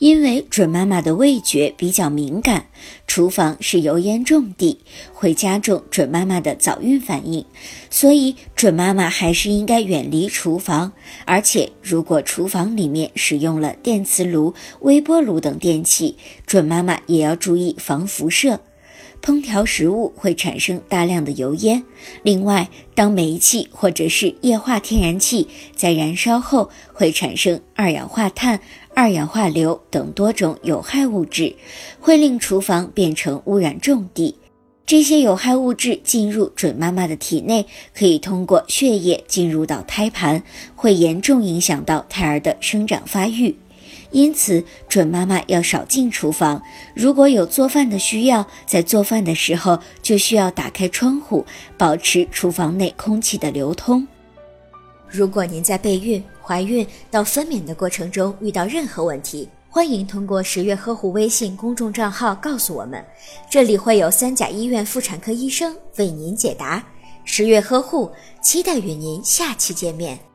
[0.00, 2.64] 因为准妈妈的味觉比较敏感，
[3.06, 4.80] 厨房是油烟重地，
[5.12, 7.44] 会加重准妈妈的早孕反应，
[7.90, 10.92] 所以准妈妈还是应该远离厨房。
[11.26, 18.60] 而且，如果厨房里面使用了电磁炉、微波炉等电器，准妈妈也要注意防辐射。
[19.22, 21.84] 烹调食物会产生大量的油烟，
[22.22, 25.46] 另外，当煤气或者是液化天然气
[25.76, 28.60] 在燃烧后，会产生二氧化碳。
[28.92, 31.54] 二氧化硫等多种有害物质
[32.00, 34.34] 会令厨房变成污染重地。
[34.84, 40.42] 这些有害物质进入准妈妈的体内，可以通过血液进入到胎盘，
[40.74, 43.54] 会严重影响到胎儿的生长发育。
[44.10, 46.60] 因此，准妈妈要少进厨房。
[46.94, 51.46] 如果有做饭的需要，在做饭的时候就需要打开窗户，
[51.78, 54.06] 保持厨房内空气的流通。
[55.08, 63.04] 如果您在备孕、怀孕到分娩的过程中遇到任何问题，欢迎通过十月呵护微信公众账号告诉我们，
[63.48, 66.84] 这里会有三甲医院妇产科医生为您解答。
[67.24, 68.10] 十月呵护，
[68.42, 70.29] 期待与您下期见面。